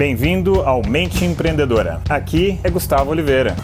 [0.00, 2.00] Bem-vindo ao Mente Empreendedora.
[2.08, 3.54] Aqui é Gustavo Oliveira.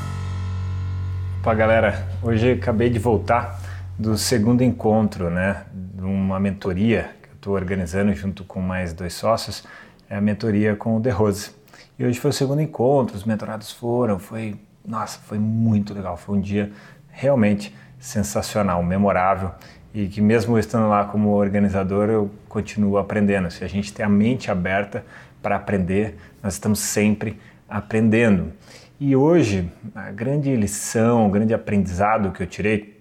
[1.41, 3.59] Opa, galera, hoje acabei de voltar
[3.99, 9.15] do segundo encontro, né, de uma mentoria que eu estou organizando junto com mais dois
[9.15, 9.65] sócios,
[10.11, 11.53] é a mentoria com o The Rose.
[11.99, 14.57] E hoje foi o segundo encontro, os mentorados foram, foi,
[14.87, 16.71] nossa, foi muito legal, foi um dia
[17.09, 19.53] realmente sensacional, memorável
[19.95, 23.51] e que mesmo estando lá como organizador eu continuo aprendendo.
[23.51, 25.03] Se a gente tem a mente aberta
[25.47, 28.53] para aprender, nós estamos sempre aprendendo.
[28.99, 33.01] E hoje a grande lição, o grande aprendizado que eu tirei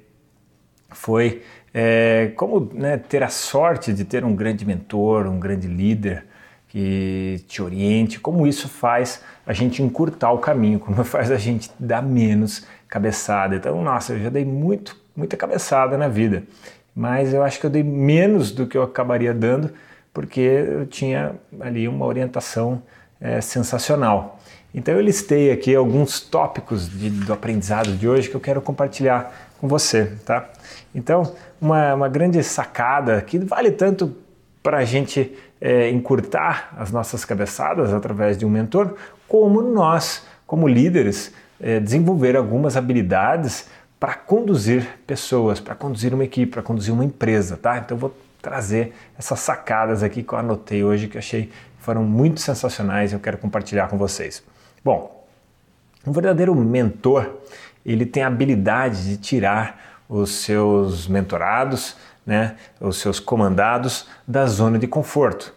[0.91, 1.41] foi
[1.73, 6.23] é, como né, ter a sorte de ter um grande mentor, um grande líder
[6.67, 11.71] que te oriente, como isso faz a gente encurtar o caminho, como faz a gente
[11.79, 13.55] dar menos cabeçada.
[13.55, 16.43] Então, nossa, eu já dei muito, muita cabeçada na vida
[16.95, 19.71] mas eu acho que eu dei menos do que eu acabaria dando,
[20.15, 22.81] porque eu tinha ali uma orientação
[23.19, 24.39] é, sensacional.
[24.73, 29.51] Então eu listei aqui alguns tópicos de, do aprendizado de hoje que eu quero compartilhar
[29.59, 30.49] com você, tá?
[30.93, 34.15] Então, uma, uma grande sacada que vale tanto
[34.63, 38.95] para a gente é, encurtar as nossas cabeçadas através de um mentor,
[39.27, 43.67] como nós, como líderes, é, desenvolver algumas habilidades
[43.99, 47.77] para conduzir pessoas, para conduzir uma equipe, para conduzir uma empresa, tá?
[47.77, 53.11] Então vou trazer essas sacadas aqui que eu anotei hoje que achei foram muito sensacionais
[53.11, 54.43] e eu quero compartilhar com vocês.
[54.83, 55.25] Bom,
[56.05, 57.37] um verdadeiro mentor,
[57.83, 64.77] ele tem a habilidade de tirar os seus mentorados, né, os seus comandados da zona
[64.77, 65.51] de conforto.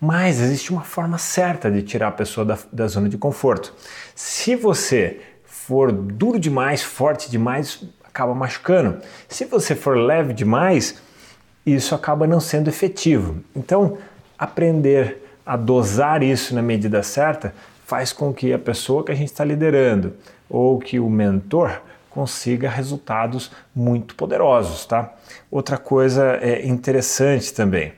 [0.00, 3.74] Mas existe uma forma certa de tirar a pessoa da, da zona de conforto.
[4.14, 8.98] Se você for duro demais, forte demais, acaba machucando.
[9.28, 11.02] Se você for leve demais,
[11.64, 13.36] isso acaba não sendo efetivo.
[13.54, 13.98] Então,
[14.38, 17.54] aprender a dosar isso na medida certa
[17.86, 20.14] faz com que a pessoa que a gente está liderando
[20.48, 25.12] ou que o mentor consiga resultados muito poderosos, tá?
[25.50, 27.92] Outra coisa é interessante também.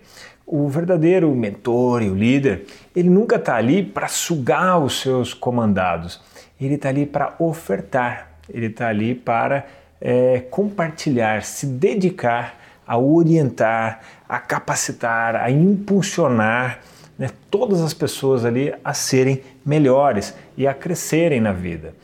[0.47, 6.20] O verdadeiro mentor e o líder, ele nunca está ali para sugar os seus comandados
[6.64, 9.66] ele está ali para ofertar, ele está ali para
[10.00, 16.81] é, compartilhar, se dedicar a orientar, a capacitar, a impulsionar
[17.19, 21.94] né, todas as pessoas ali a serem melhores e a crescerem na vida.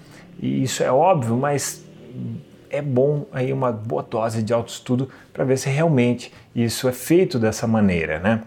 [0.40, 1.84] E isso é óbvio, mas
[2.70, 7.38] é bom aí uma boa dose de autoestudo para ver se realmente isso é feito
[7.38, 8.42] dessa maneira, né?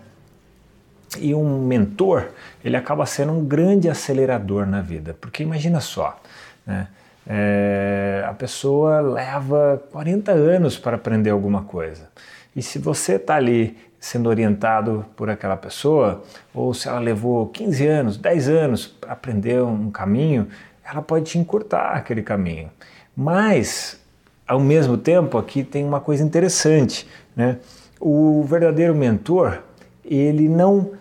[1.19, 2.29] E um mentor,
[2.63, 6.17] ele acaba sendo um grande acelerador na vida, porque imagina só,
[6.65, 6.87] né?
[7.27, 12.09] É, a pessoa leva 40 anos para aprender alguma coisa.
[12.55, 16.23] E se você está ali sendo orientado por aquela pessoa,
[16.53, 20.47] ou se ela levou 15 anos, 10 anos para aprender um caminho,
[20.83, 22.69] ela pode te encurtar aquele caminho.
[23.15, 24.01] Mas,
[24.47, 27.57] ao mesmo tempo, aqui tem uma coisa interessante, né?
[27.99, 29.61] O verdadeiro mentor,
[30.03, 30.93] ele não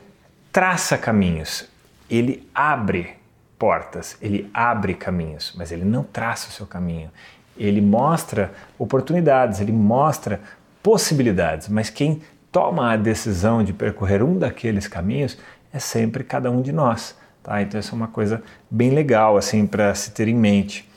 [0.53, 1.67] traça caminhos,
[2.11, 3.20] ele abre
[3.61, 7.11] portas, ele abre caminhos, mas ele não traça o seu caminho.
[7.59, 10.41] Ele mostra oportunidades, ele mostra
[10.83, 15.37] possibilidades, mas quem toma a decisão de percorrer um daqueles caminhos
[15.75, 17.15] é sempre cada um de nós.
[17.43, 17.61] Tá?
[17.61, 20.89] Então, essa é uma coisa bem legal assim para se ter em mente.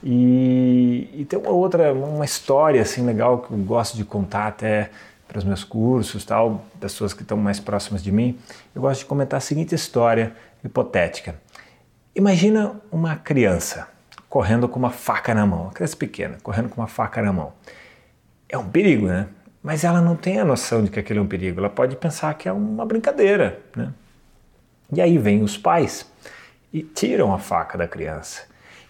[0.00, 4.90] E, e, tem uma outra, uma história assim legal que eu gosto de contar até
[5.26, 8.38] para os meus cursos, tal, pessoas que estão mais próximas de mim,
[8.74, 10.32] eu gosto de comentar a seguinte história
[10.64, 11.34] hipotética.
[12.14, 13.88] Imagina uma criança
[14.28, 17.54] correndo com uma faca na mão, uma criança pequena, correndo com uma faca na mão.
[18.48, 19.28] É um perigo, né?
[19.62, 22.34] Mas ela não tem a noção de que aquilo é um perigo, ela pode pensar
[22.34, 23.92] que é uma brincadeira, né?
[24.92, 26.06] E aí vêm os pais
[26.70, 28.42] e tiram a faca da criança.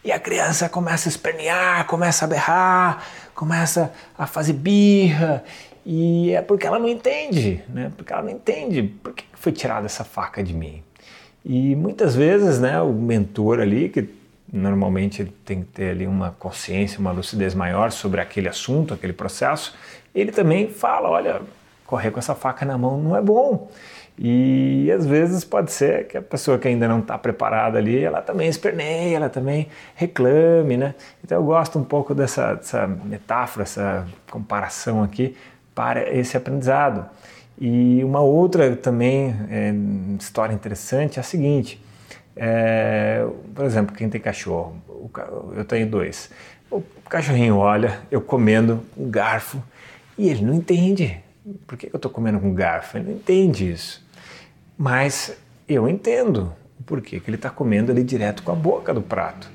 [0.04, 3.04] E a criança começa a espernear, começa a berrar,
[3.36, 5.44] começa a fazer birra
[5.86, 7.92] e é porque ela não entende, né?
[7.96, 10.82] Porque ela não entende por que foi tirada essa faca de mim.
[11.44, 14.08] E muitas vezes, né, o mentor ali, que
[14.52, 19.74] normalmente tem que ter ali uma consciência, uma lucidez maior sobre aquele assunto, aquele processo,
[20.14, 21.40] ele também fala, olha,
[21.86, 23.70] correr com essa faca na mão não é bom.
[24.18, 28.20] E às vezes pode ser que a pessoa que ainda não está preparada ali, ela
[28.20, 30.94] também esperneie, ela também reclame, né?
[31.24, 35.34] Então eu gosto um pouco dessa, dessa metáfora, essa comparação aqui,
[35.74, 37.06] para esse aprendizado.
[37.58, 39.72] E uma outra também é,
[40.18, 41.80] história interessante é a seguinte:
[42.36, 44.76] é, por exemplo, quem tem cachorro,
[45.54, 46.30] eu tenho dois.
[46.70, 49.62] O cachorrinho olha eu comendo um garfo
[50.16, 51.20] e ele não entende.
[51.66, 52.96] Por que eu estou comendo com garfo?
[52.96, 54.04] Ele não entende isso.
[54.78, 55.36] Mas
[55.68, 56.52] eu entendo.
[56.86, 57.16] Por quê?
[57.16, 59.50] Porque ele está comendo ali direto com a boca do prato.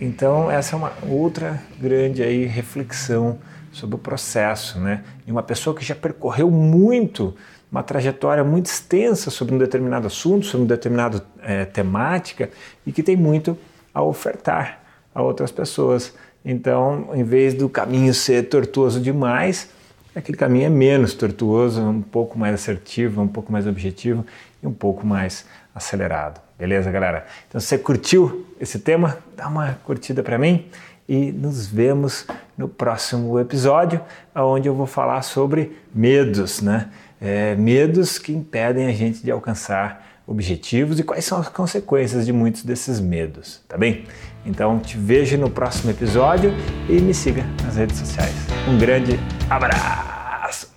[0.00, 3.38] Então essa é uma outra grande aí reflexão
[3.72, 5.02] sobre o processo, né?
[5.26, 7.34] E uma pessoa que já percorreu muito,
[7.70, 12.50] uma trajetória muito extensa sobre um determinado assunto, sobre uma determinada é, temática
[12.86, 13.58] e que tem muito
[13.94, 14.80] a ofertar
[15.14, 16.14] a outras pessoas.
[16.44, 19.70] Então, em vez do caminho ser tortuoso demais,
[20.14, 24.26] aquele caminho é menos tortuoso, um pouco mais assertivo, um pouco mais objetivo
[24.62, 26.40] e um pouco mais acelerado.
[26.58, 27.26] Beleza, galera?
[27.48, 30.66] Então, se você curtiu esse tema, dá uma curtida para mim
[31.08, 32.26] e nos vemos
[32.56, 34.00] no próximo episódio,
[34.34, 36.90] onde eu vou falar sobre medos, né?
[37.20, 42.32] É, medos que impedem a gente de alcançar objetivos e quais são as consequências de
[42.32, 44.04] muitos desses medos, tá bem?
[44.44, 46.52] Então te vejo no próximo episódio
[46.88, 48.34] e me siga nas redes sociais.
[48.68, 49.18] Um grande
[49.48, 50.72] abraço!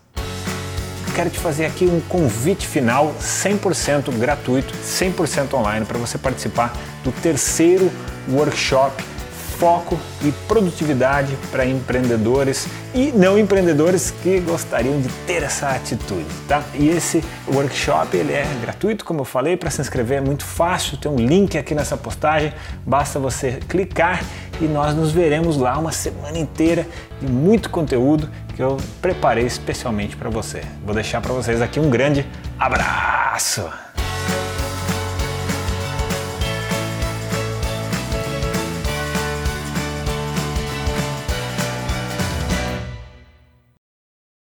[1.16, 6.74] Quero te fazer aqui um convite final 100% gratuito, 100% online para você participar
[7.06, 7.90] do terceiro
[8.30, 9.02] workshop
[9.60, 16.64] foco e produtividade para empreendedores e não empreendedores que gostariam de ter essa atitude, tá?
[16.74, 20.98] E esse workshop ele é gratuito, como eu falei, para se inscrever é muito fácil,
[20.98, 22.54] tem um link aqui nessa postagem,
[22.86, 24.24] basta você clicar
[24.60, 26.88] e nós nos veremos lá uma semana inteira
[27.20, 30.62] de muito conteúdo que eu preparei especialmente para você.
[30.86, 32.26] Vou deixar para vocês aqui um grande
[32.58, 33.85] abraço.